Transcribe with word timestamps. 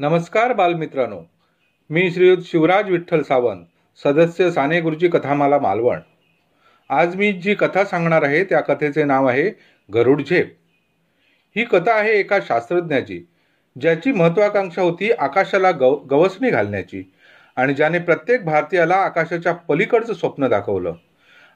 नमस्कार 0.00 0.52
बालमित्रांनो. 0.52 1.20
मी 1.90 2.10
श्रीयुत 2.10 2.38
शिवराज 2.44 2.90
विठ्ठल 2.90 3.22
सावंत 3.22 3.64
सदस्य 4.04 4.50
साने 4.50 4.80
गुरुजी 4.80 5.08
कथामाला 5.08 5.58
मालवण. 5.58 6.00
आज 6.90 7.16
मी 7.16 7.32
जी 7.32 7.54
कथा 7.54 7.84
सांगणार 7.84 8.22
आहे 8.22 8.44
त्या 8.44 8.60
कथेचे 8.60 9.04
नाव 9.04 9.26
आहे 9.26 9.50
गरुड 9.94 10.22
झेप. 10.22 10.56
ही 11.56 11.64
कथा 11.64 11.94
आहे 11.94 12.12
एका 12.12 12.38
शास्त्रज्ञाची 12.40 13.20
ज्याची 13.80 14.12
महत्वाकांक्षा 14.12 14.82
होती 14.82 15.10
आकाशाला 15.10 15.70
गव 15.70 15.96
गवसणी 16.10 16.50
घालण्याची 16.50 17.02
आणि 17.56 17.74
ज्याने 17.74 17.98
प्रत्येक 17.98 18.44
भारतीयाला 18.44 18.94
आकाशाच्या 18.94 19.52
पलीकडचं 19.52 20.14
स्वप्न 20.14 20.48
दाखवलं 20.48 20.94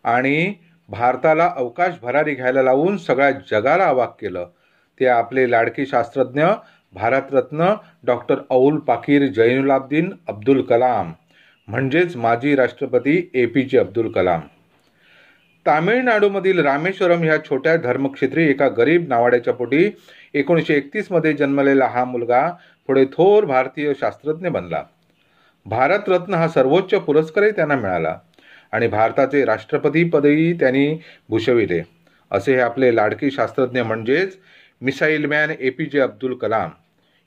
आणि 0.04 0.54
भारताला 0.88 1.52
अवकाश 1.56 1.94
भरारी 2.02 2.34
घ्यायला 2.34 2.62
लावून 2.62 2.96
सगळ्या 2.96 3.30
जगाला 3.30 3.84
अवाक 3.84 4.16
केलं. 4.20 4.48
ते 5.00 5.06
आपले 5.06 5.50
लाडके 5.50 5.86
शास्त्रज्ञ 5.86 6.44
भारतरत्न 6.94 7.74
डॉक्टर 8.06 8.40
अउल 8.50 8.76
पाकीर 8.78 9.26
जैनुलाब्दीन 9.26 10.10
अब्दुल 10.28 10.60
कलाम 10.62 11.12
म्हणजेच 11.68 12.16
माजी 12.16 12.54
राष्ट्रपती 12.56 13.30
ए 13.34 13.46
पी 13.46 13.62
जे 13.62 13.78
अब्दुल 13.78 14.10
कलाम. 14.12 14.40
तामिळनाडूमधील 15.66 16.58
रामेश्वरम 16.58 17.22
ह्या 17.22 17.38
छोट्या 17.44 17.76
धर्मक्षेत्री 17.76 18.44
एका 18.50 18.68
गरीब 18.68 19.08
नावाड्याच्या 19.08 19.54
पोटी 19.54 19.88
एकोणीसशे 20.34 20.74
एकतीसमध्ये 20.74 21.32
जन्मलेला 21.32 21.86
हा 21.86 22.04
मुलगा 22.04 22.48
पुढे 22.86 23.04
थोर 23.04 23.44
भारतीय 23.44 23.92
शास्त्रज्ञ 24.00 24.48
बनला. 24.48 24.82
भारतरत्न 25.66 26.34
हा 26.34 26.48
सर्वोच्च 26.48 26.94
पुरस्कारही 26.94 27.50
त्यांना 27.50 27.76
मिळाला 27.76 28.16
आणि 28.72 28.86
भारताचे 28.86 29.44
राष्ट्रपतीपदही 29.44 30.52
त्यांनी 30.52 30.86
भूषविले. 31.28 31.82
असे 32.30 32.54
हे 32.54 32.60
आपले 32.60 32.94
लाडके 32.96 33.30
शास्त्रज्ञ 33.30 33.82
म्हणजेच 33.82 34.38
मिसाईल 34.82 35.26
मॅन 35.26 35.50
ए 35.50 35.70
पी 35.70 35.86
जे 35.86 36.00
अब्दुल 36.00 36.34
कलाम. 36.34 36.70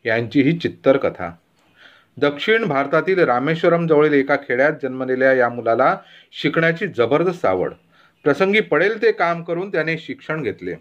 यांची 0.06 0.42
ही 0.42 0.58
चित्तर 0.58 0.98
कथा 0.98 1.31
दक्षिण 2.17 2.64
भारतातील 2.66 3.20
रामेश्वरम 3.20 3.88
जवळील 3.88 4.14
एका 4.14 4.36
खेड्यात 4.36 4.73
जन्मलेल्या 4.84 5.34
या 5.34 5.50
मुलाला 5.50 5.98
शिकण्याची 6.31 6.88
जबरदस्त 6.88 7.45
आवड. 7.45 7.73
प्रसंगी 8.23 8.59
पडेल 8.59 9.02
ते 9.02 9.12
काम 9.12 9.44
करून 9.44 9.72
त्याने 9.72 9.98
शिक्षण 9.98 10.44
घेतले. 10.44 10.76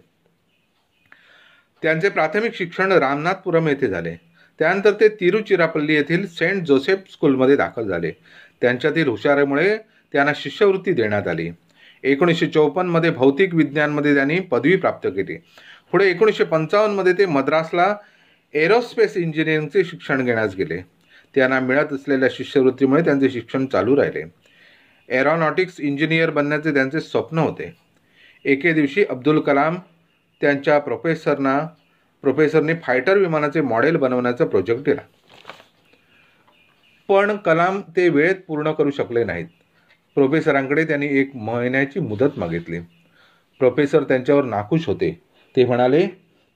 त्यांचे 1.81 2.09
प्राथमिक 2.09 2.55
शिक्षण 2.55 2.91
रामनाथपुरम 2.91 3.67
येथे 3.67 3.87
झाले. 3.87 4.15
त्यानंतर 4.59 4.91
ते 4.91 5.09
तिरुचिरापल्ली 5.09 5.93
येथील 5.93 6.27
सेंट 6.27 6.65
जोसेफ 6.65 6.99
स्कूलमध्ये 7.11 7.55
दाखल 7.55 7.87
झाले. 7.87 8.11
त्यांच्यातील 8.61 9.07
हुशारीमुळे 9.07 9.77
त्यांना 10.13 10.31
शिष्यवृत्ती 10.35 10.93
देण्यात 10.93 11.27
आली. 11.27 11.49
एकोणीसशे 12.03 12.47
चौपन्नमध्ये 12.47 13.09
भौतिक 13.09 13.55
विज्ञानमध्ये 13.55 14.15
त्यांनी 14.15 14.39
पदवी 14.39 14.75
प्राप्त 14.75 15.07
केली. 15.07 15.37
पुढे 15.91 16.09
एकोणीसशे 16.09 16.43
पंचावन्नमध्ये 16.43 17.13
ते 17.13 17.25
मद्रासला 17.25 17.95
एरोस्पेस 18.57 19.17
इंजिनिअरिंगचे 19.17 19.83
शिक्षण 19.83 20.25
घेण्यास 20.25 20.55
गेले. 20.55 20.77
त्यांना 21.35 21.59
मिळत 21.59 21.93
असलेल्या 21.93 22.29
शिष्यवृत्तीमुळे 22.31 23.01
त्यांचे 23.01 23.29
शिक्षण 23.29 23.65
चालू 23.65 23.97
राहिले. 23.97 24.23
एरोनॉटिक्स 25.09 25.79
इंजिनियर 25.79 26.29
बनण्याचे 26.29 26.73
त्यांचे 26.73 27.01
स्वप्न 27.01 27.37
होते. 27.37 27.73
एके 28.45 28.73
दिवशी 28.73 29.05
अब्दुल 29.09 29.39
कलाम 29.39 29.75
त्यांच्या 30.41 30.79
प्रोफेसरना 30.79 31.59
प्रोफेसरने 32.21 32.73
फायटर 32.73 33.17
विमानाचे 33.17 33.61
मॉडेल 33.61 33.95
बनवण्याचा 33.95 34.45
प्रोजेक्ट 34.45 34.83
दिला. 34.83 35.01
पण 37.07 37.37
कलाम 37.37 37.81
ते 37.81 38.09
वेळेत 38.09 38.35
पूर्ण 38.47 38.71
करू 38.71 38.91
शकले 38.91 39.23
नाहीत. 39.23 39.45
प्रोफेसरांकडे 40.15 40.85
त्यांनी 40.85 41.07
एक 41.07 41.35
महिन्याची 41.35 41.99
मुदत 41.99 42.39
मागितली. 42.39 42.79
प्रोफेसर 43.59 44.03
त्यांच्यावर 44.03 44.43
नाखुश 44.43 44.87
होते. 44.87 45.21
ते 45.55 45.65
म्हणाले 45.65 46.07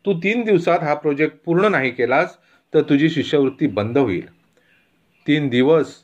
तू 0.06 0.14
तीन 0.14 0.44
दिवसात 0.44 0.80
हा 0.80 0.94
प्रोजेक्ट 0.94 1.38
पूर्ण 1.46 1.66
नाही 1.66 1.92
केलास 1.92 2.38
तर 2.74 2.82
तुझी 2.82 3.10
शिष्यवृत्ती 3.10 3.68
बंद 3.68 3.98
होईल. 3.98 4.26
तीन 5.28 5.50
दिवस 5.50 5.96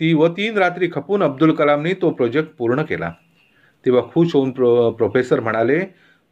ती 0.00 0.12
व 0.14 0.28
तीन 0.28 0.58
रात्री 0.58 0.88
खपून 0.92 1.22
अब्दुल 1.22 1.52
कलामनी 1.52 1.92
तो 1.92 2.10
प्रोजेक्ट 2.10 2.50
पूर्ण 2.58 2.82
केला. 2.82 3.12
तेव्हा 3.86 4.02
खुश 4.12 4.34
होऊन 4.34 4.50
प्रो 4.50 4.90
प्रोफेसर 4.90 5.40
म्हणाले 5.40 5.84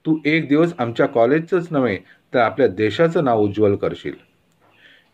तू 0.04 0.18
एक 0.24 0.48
दिवस 0.48 0.72
आमच्या 0.78 1.06
कॉलेजचंच 1.06 1.68
नव्हे 1.70 1.98
तर 2.34 2.38
आपल्या 2.38 2.68
देशाचं 2.68 3.24
नाव 3.24 3.40
उज्ज्वल 3.40 3.76
करशील. 3.76 4.14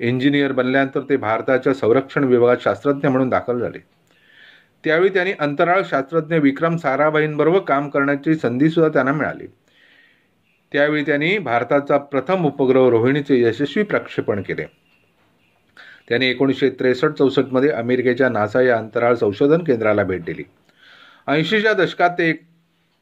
इंजिनियर 0.01 0.53
बनल्यानंतर 0.53 1.01
ते 1.01 1.17
भारताच्या 1.17 1.75
संरक्षण 1.75 2.25
विभागात 2.25 2.57
शास्त्रज्ञ 2.61 3.09
म्हणून 3.09 3.29
दाखल 3.29 3.59
झाले. 3.59 3.79
त्यावेळी 4.85 5.09
त्यांनी 5.09 5.33
अंतराळ 5.39 5.83
शास्त्रज्ञ 5.85 6.37
विक्रम 6.37 6.77
साराभाईंबरोबर 6.77 7.59
काम 7.59 7.89
करण्याची 7.89 8.35
संधीसुद्धा 8.35 8.93
त्यांना 8.93 9.13
मिळाली. 9.13 9.47
त्यावेळी 10.73 11.03
त्यांनी 11.03 11.39
भारताचा 11.39 11.97
प्रथम 11.99 12.47
उपग्रह 12.47 12.89
रोहिणीचे 12.89 13.41
यशस्वी 13.41 13.83
प्रक्षेपण 13.83 14.43
केले. 14.43 14.65
त्यांनी 16.09 16.27
एकोणीसशे 16.27 16.71
त्रेसष्ट 16.71 17.07
चौसष्टमध्ये 17.07 17.71
अमेरिकेच्या 17.71 18.29
नासा 18.29 18.63
या 18.63 18.79
अंतराळ 18.79 19.15
संशोधन 19.15 19.65
केंद्राला 19.65 20.03
भेट 20.03 20.25
दिली. 20.25 20.43
ऐंशीच्या 21.29 21.73
दशकात 21.73 22.11
ते 22.11 22.31
एक 22.31 22.43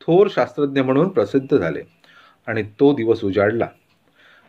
थोर 0.00 0.28
शास्त्रज्ञ 0.30 0.80
म्हणून 0.80 1.08
प्रसिद्ध 1.08 1.56
झाले 1.56 1.82
आणि 2.46 2.62
तो 2.62 2.94
दिवस 2.94 3.24
उजाडला. 3.24 3.66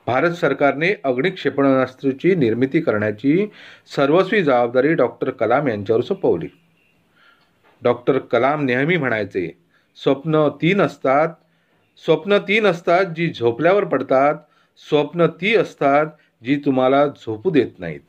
भारत 0.07 0.31
सरकारने 0.31 0.93
अग्निक्षेपणास्त्राची 1.03 2.35
निर्मिती 2.35 2.81
करण्याची 2.81 3.47
सर्वस्वी 3.95 4.43
जबाबदारी 4.43 4.93
डॉक्टर 4.93 5.29
कलाम 5.29 5.67
यांच्यावर 5.67 6.01
सोपवली. 6.01 6.47
डॉक्टर 7.83 8.17
कलाम 8.17 8.65
नेहमी 8.65 8.97
म्हणायचे 8.97 9.57
स्वप्न 9.95 10.47
तीन 10.61 10.81
असतात 10.81 11.27
स्वप्न 11.97 12.38
तीन 12.38 12.66
असतात 12.66 13.06
जी 13.06 13.28
झोपल्यावर 13.29 13.84
पडतात 13.84 14.35
स्वप्न 14.90 15.25
ती 15.41 15.56
असतात 15.56 16.06
जी 16.44 16.56
तुम्हाला 16.56 17.06
झोपू 17.06 17.50
देत 17.50 17.79
नाहीत. 17.79 18.00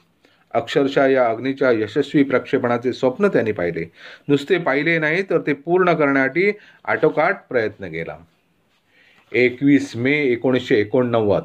अक्षरशः 0.55 1.07
या 1.07 1.27
अग्नीच्या 1.27 1.71
यशस्वी 1.71 2.23
प्रक्षेपणाचे 2.23 2.93
स्वप्न 2.93 3.29
त्यांनी 3.29 3.53
पाहिले. 3.53 3.85
नुसते 4.29 4.59
पाहिले 4.59 4.99
नाही 4.99 5.23
तर 5.23 5.41
ते 5.41 5.53
पूर्ण 5.53 5.93
करण्यासाठी 5.93 6.53
आटोकाट 6.85 7.37
प्रयत्न 7.49 7.87
केला. 7.87 8.17
एकवीस 9.33 9.97
मे 9.97 10.13
एकोणीसशे 10.23 10.77
एकोणनव्वद 10.77 11.43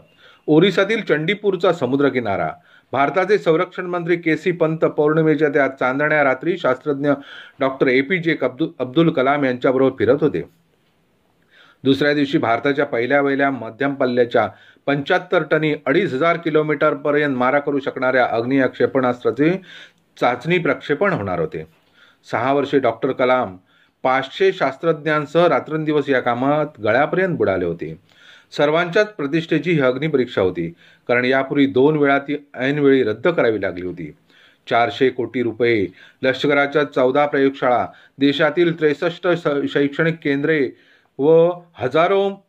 ओरिसातील 0.47 1.01
चंडीपूरचा 1.01 1.73
समुद्रकिनारा. 1.73 2.49
भारताचे 2.93 3.37
संरक्षण 3.37 3.85
मंत्री 3.85 4.15
के 4.15 4.37
सी 4.37 4.51
पंत 4.51 4.85
पौर्णिमेच्या 4.85 5.49
त्या 5.49 5.67
चांदण्या 5.67 6.23
रात्री 6.23 6.57
शास्त्रज्ञ 6.57 7.11
डॉक्टर 7.59 7.87
ए 7.87 8.01
पी 8.01 8.17
जे 8.17 8.35
अब्दुल 8.41 8.69
अब्दुल 8.79 9.09
कलाम 9.09 9.45
यांच्याबरोबर 9.45 9.95
फिरत 9.99 10.23
होते. 10.23 10.41
दुसऱ्या 11.83 12.13
दिवशी 12.13 12.37
भारताच्या 12.37 12.85
पहिल्या 12.85 13.21
वहिल्या 13.21 13.49
मध्यम 13.51 13.93
पल्ल्याच्या 13.95 14.47
पंच्याहत्तर 14.87 15.43
टनी 15.51 15.73
अडीच 15.85 16.13
हजार 16.13 16.37
किलोमीटरपर्यंत 16.37 17.37
मारा 17.37 17.59
करू 17.59 17.79
शकणाऱ्या 17.79 18.25
अग्नि 18.25 18.57
या 18.59 18.67
क्षेपणास्त्राचे 18.67 19.51
चाचणी 20.17 20.57
प्रक्षेपण 20.57 21.13
होणार 21.13 21.39
होते. 21.39 21.63
सहा 22.27 22.53
वर्षे 22.53 22.79
डॉक्टर 22.79 23.11
कलाम 23.11 23.55
पाचशे 24.03 24.51
शास्त्रज्ञांसह 24.53 25.47
रात्रंदिवस 25.47 26.09
या 26.09 26.19
कामात 26.21 26.79
गळ्यापर्यंत 26.83 27.37
बुडाले 27.37 27.65
होते. 27.65 27.95
सर्वांच्याच 28.53 29.13
प्रतिष्ठेची 29.15 29.71
ही 29.71 29.79
अग्निपरीक्षा 29.81 30.41
होती 30.41 30.67
कारण 31.09 31.25
यापूर्वी 31.25 31.65
दोन 31.67 31.97
वेळा 31.97 32.17
ती 32.19 32.37
ऐनवेळी 32.55 33.03
रद्द 33.03 33.27
करावी 33.27 33.61
लागली 33.61 33.85
होती. 33.85 34.11
चारशे 34.67 35.09
कोटी 35.09 35.41
रुपये 35.43 35.85
लष्कराच्या 36.23 36.83
चौदा 36.85 37.25
प्रयोगशाळा 37.25 37.85
देशातील 38.19 38.79
त्रेसष्ट 38.79 39.27
शैक्षणिक 39.69 40.15
केंद्रे 40.23 40.59
व 41.19 41.51
हजारो 41.79 42.45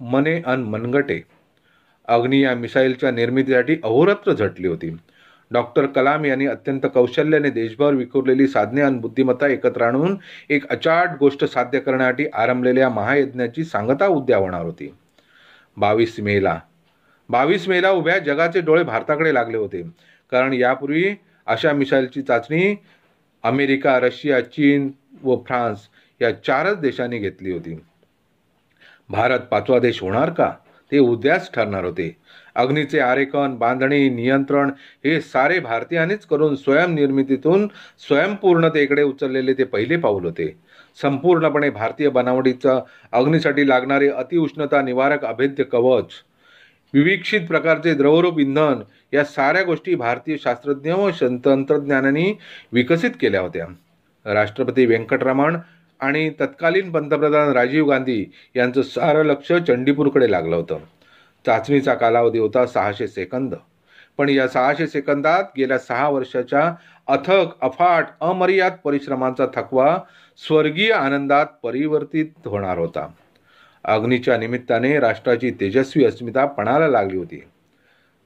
मने 0.00 0.42
अन 0.46 0.62
मनगटे. 0.62 1.20
अग्नी 2.08 2.44
या 2.44 2.54
मिसाईलच्या 2.54 3.10
निर्मितीसाठी 3.10 3.76
अहोरात्र 3.84 4.32
झटली 4.32 4.68
होती. 4.68 4.96
डॉक्टर 5.50 5.86
कलाम 5.86 6.24
यांनी 6.24 6.46
अत्यंत 6.46 6.86
कौशल्याने 6.94 7.50
देशभर 7.50 7.94
विखुरलेली 7.94 8.46
साधने 8.48 8.80
आणि 8.80 8.98
बुद्धिमत्ता 8.98 9.46
एकत्र 9.46 9.82
आणून 9.82 10.16
एक 10.50 10.68
अचाट 10.68 11.08
गोष्ट 11.20 11.44
साध्य 11.44 11.80
करण्यासाठी 11.80 12.26
आरंभलेल्या 12.32 12.88
महायज्ञाची 12.88 13.64
सांगता 13.64 14.06
उद्या 14.06 14.36
होणार 14.36 14.62
होती. 14.62 14.94
बावीस 15.76 16.20
मेला. 16.20 16.60
बावीस 17.28 17.68
मेला 17.68 17.90
उभ्या 17.90 18.18
जगाचे 18.18 18.60
डोळे 18.60 18.82
भारताकडे 18.82 19.34
लागले 19.34 19.56
होते. 19.56 19.82
कारण 20.30 20.52
यापूर्वी 20.52 21.14
अशा 21.46 21.72
मिसाईलची 21.72 22.22
चाचणी 22.22 22.74
अमेरिका 23.42 24.00
रशिया 24.00 24.40
चीन 24.40 24.90
व 25.22 25.36
फ्रान्स 25.36 25.78
या 26.20 26.30
चारच 26.32 26.78
देशांनी 26.78 27.18
घेतली 27.18 27.52
होती. 27.52 27.80
भारत 29.10 29.40
पाचवा 29.50 29.78
देश 29.78 30.02
होणार 30.02 30.30
का? 30.30 30.52
ते 30.92 30.98
उद्याच 30.98 31.50
ठरणार 31.54 31.84
होते. 31.84 32.16
अग्नीचे 32.54 32.98
आरेखन 33.00 33.54
बांधणी 33.54 34.08
नियंत्रण 34.10 34.70
हे 35.04 35.20
सारे 35.20 35.58
भारतीयांनीच 35.60 36.24
करून 36.26 36.56
स्वयंनिर्मितीतून 36.56 37.66
स्वयंपूर्णतेकडे 37.98 39.02
उचललेले 39.02 39.52
ते 39.52 39.64
पहिले 39.64 39.96
पाऊल 39.96 40.24
होते. 40.24 40.56
संपूर्णपणे 41.02 41.70
भारतीय 41.70 42.08
बनावटीचं 42.08 42.80
अग्नीसाठी 43.12 43.68
लागणारे 43.68 44.08
अतिउष्णता 44.08 44.82
निवारक 44.82 45.24
अभेद्य 45.24 45.64
कवच 45.64 46.12
विविक्षित 46.94 47.40
प्रकारचे 47.48 47.94
द्रवरूप 47.94 48.38
इंधन 48.38 48.82
या 49.12 49.24
साऱ्या 49.24 49.62
गोष्टी 49.62 49.94
भारतीय 49.94 50.36
शास्त्रज्ञ 50.36 50.92
व 50.92 51.10
तंत्रज्ञानांनी 51.44 52.32
विकसित 52.72 53.10
केल्या 53.20 53.40
होत्या. 53.40 53.66
राष्ट्रपती 54.32 54.86
व्यंकटरमण 54.86 55.56
आणि 56.00 56.30
तत्कालीन 56.40 56.92
पंतप्रधान 56.92 57.48
राजीव 57.48 57.90
गांधी 57.90 58.26
यांचं 58.56 58.82
सारं 58.82 59.22
लक्ष 59.22 59.52
चंडीपूरकडे 59.52 60.30
लागलं 60.30 60.56
होतं. 60.56 60.78
चाचणीचा 61.46 61.94
कालावधी 61.94 62.38
होता 62.38 62.66
सहाशे 62.66 63.08
सेकंद. 63.08 63.54
पण 64.18 64.28
या 64.28 64.48
सहाशे 64.48 64.86
सेकंदात 64.86 65.44
गेल्या 65.56 65.78
सहा 65.78 66.08
वर्षाच्या 66.08 66.74
अथक 67.06 67.46
अफाट 67.60 68.06
अमर्याद 68.20 68.72
परिश्रमांचा 68.84 69.46
थकवा 69.54 69.98
स्वर्गीय 70.46 70.92
आनंदात 70.92 71.46
परिवर्तित 71.62 72.26
होणार 72.44 72.78
होता. 72.78 73.08
अग्नीच्या 73.84 74.36
निमित्ताने 74.36 75.00
राष्ट्राची 75.00 75.50
तेजस्वी 75.50 76.04
अस्मिता 76.04 76.46
पणाला 76.46 76.88
लागली 76.88 77.16
होती. 77.16 77.44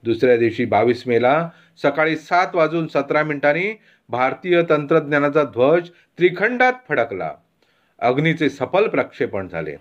दुसऱ्या 0.03 0.37
दिवशी 0.37 0.65
बावीस 0.65 1.03
मेला 1.07 1.49
सकाळी 1.83 2.15
सात 2.15 2.47
वाजून 2.53 2.87
सतरा 2.87 3.23
मिनिटांनी 3.23 3.79
भारतीय 4.09 4.61
तंत्रज्ञानाचा 4.69 5.43
ध्वज 5.43 5.89
त्रिखंडात 5.89 6.73
फडकला. 6.89 7.31
अग्नीचे 8.03 8.49
सफल 8.49 8.87
प्रक्षेपण 8.87 9.47
झाले. 9.47 9.75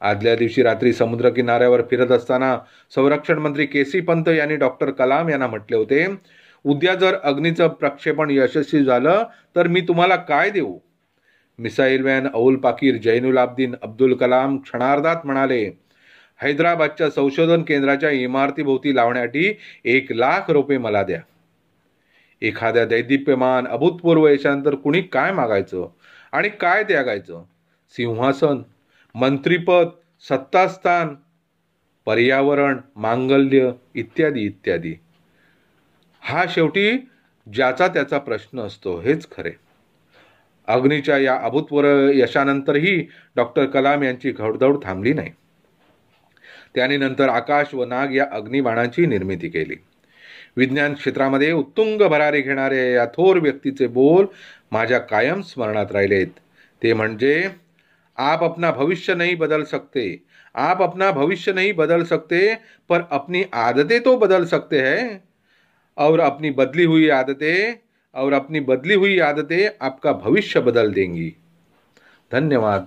आदल्या 0.00 0.34
दिवशी 0.36 0.62
रात्री 0.62 0.92
समुद्र 0.92 1.28
किनाऱ्यावर 1.28 1.82
फिरत 1.82 2.10
असताना 2.12 2.58
संरक्षण 2.94 3.38
मंत्री 3.38 3.66
के 3.66 3.84
सी 3.84 4.00
पंत 4.00 4.28
यांनी 4.28 4.56
डॉक्टर 4.56 4.90
कलाम 4.90 5.28
यांना 5.28 5.46
म्हटले 5.46 5.76
होते 5.76 6.06
उद्या 6.64 6.94
जर 6.94 7.14
अग्नीचं 7.22 7.68
प्रक्षेपण 7.68 8.30
यशस्वी 8.30 8.84
झालं 8.84 9.22
तर 9.56 9.66
मी 9.66 9.80
तुम्हाला 9.80 10.16
काय 10.16 10.50
देऊ? 10.50 10.78
मिसाईल 11.58 12.02
मॅन 12.02 12.26
अउल 12.34 12.56
पाकीर 12.56 12.96
जैनुल 12.96 13.38
आब्दीन 13.38 13.74
अब्दुल 13.82 14.14
कलाम 14.14 14.56
क्षणार्धात 14.58 15.16
म्हणाले 15.24 15.64
हैदराबादच्या 16.42 17.10
संशोधन 17.10 17.62
केंद्राच्या 17.62 18.10
इमारतीभोवती 18.10 18.96
लावण्यासाठी 18.96 19.58
एक 19.84 20.12
लाख 20.12 20.50
रुपये 20.50 20.78
मला 20.78 21.02
द्या. 21.02 21.20
एखाद्या 22.42 22.84
दैदिप्यमान 22.84 23.66
अभूतपूर्व 23.66 24.28
यशानंतर 24.28 24.74
कुणी 24.74 25.02
काय 25.02 25.32
मागायचं? 25.32 25.88
आणि 26.34 26.48
काय 26.48 26.84
त्यागायचं? 26.84 27.44
सिंहासन 27.90 28.62
मंत्रीपद 29.14 29.88
सत्तास्थान 30.20 31.16
पर्यावरण 32.06 32.78
मांगल्य 32.96 33.70
इत्यादी 33.94 34.40
इत्यादी. 34.40 34.94
हा 36.20 36.44
शेवटी 36.48 36.98
ज्याचा 37.52 37.88
त्याचा 37.88 38.18
प्रश्न 38.18 38.60
असतो 38.60 39.00
हेच 39.00 39.30
खरे. 39.30 39.52
अग्नीच्या 40.66 41.18
या 41.18 41.36
अभूतपूर्व 41.36 42.10
यशानंतरही 42.14 43.08
डॉक्टर 43.36 43.66
कलाम 43.66 44.02
यांची 44.02 44.30
घडदौड 44.30 44.84
थांबली 44.84 45.12
नाही. 45.12 45.30
त्याने 46.74 46.96
नंतर 46.96 47.28
आकाश 47.28 47.74
व 47.74 47.84
नाग 47.84 48.14
या 48.14 48.26
अग्निबाणाची 48.32 49.06
निर्मिती 49.06 49.48
केली. 49.48 49.74
विज्ञान 50.56 50.94
क्षेत्रामध्ये 50.94 51.52
उत्तुंग 51.52 52.02
भरारी 52.02 52.40
घेणारे 52.40 52.92
या 52.92 53.06
थोर 53.06 53.36
व्यक्तीचे 53.36 53.86
बोल 53.86 54.26
माझ्या 54.72 54.98
कायम 54.98 55.40
स्मरणात 55.42 55.86
राहिलेत. 55.92 56.26
ते 56.82 56.92
म्हणजे 56.92 57.48
आप 58.16 58.44
अपना 58.44 58.70
भविष्य 58.70 59.14
नहीं 59.14 59.36
बदल 59.36 59.64
सकते. 59.64 60.22
आप 60.54 60.82
अपना 60.82 61.10
भविष्य 61.10 61.52
नहीं 61.52 61.74
बदल 61.74 62.04
सकते 62.04 62.54
पर 62.88 63.00
अपनी 63.10 63.44
आदतें 63.52 64.00
तो 64.00 64.16
बदल 64.16 64.44
सकते 64.44 64.80
हैं. 64.80 65.08
और 65.96 66.20
अपनी 66.20 66.50
बदली 66.50 66.84
हुई 66.84 67.08
आदतें 67.08 67.74
और 68.14 68.32
अपनी 68.32 68.60
बदली 68.60 68.94
हुई 68.94 69.18
आदतें 69.18 69.68
आपका 69.80 70.12
भविष्य 70.12 70.60
बदल 70.60 70.92
देंगी. 70.92 71.30
धन्यवाद. 72.32 72.80